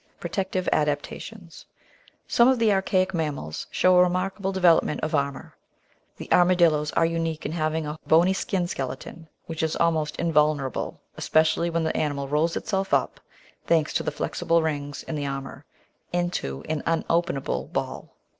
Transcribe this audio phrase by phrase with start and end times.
[0.19, 1.67] Protective Adaptations
[2.27, 5.55] Some of the archaic mammals show a remarkable develop ment of armour.
[6.17, 11.69] The Armadillos are unique in having a bory skin skeleton which is almost invulnerable, especially
[11.69, 13.19] when the animal rolls itself up,
[13.67, 15.65] thanks to the flexible rings in the armour,
[16.11, 16.81] Natural Htstoiy 477 into an
[17.13, 18.15] unopenable ball.